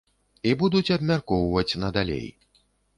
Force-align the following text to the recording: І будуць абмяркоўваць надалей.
І 0.51 0.53
будуць 0.61 0.93
абмяркоўваць 0.97 1.77
надалей. 1.87 2.29